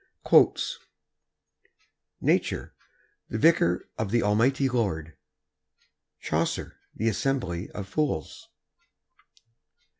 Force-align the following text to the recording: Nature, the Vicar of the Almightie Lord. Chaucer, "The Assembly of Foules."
Nature, 2.21 2.73
the 3.29 3.37
Vicar 3.37 3.87
of 3.99 4.09
the 4.09 4.23
Almightie 4.23 4.67
Lord. 4.67 5.15
Chaucer, 6.19 6.79
"The 6.95 7.07
Assembly 7.07 7.69
of 7.69 7.87
Foules." 7.87 8.49